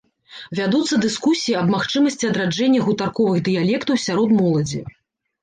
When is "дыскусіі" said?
1.03-1.55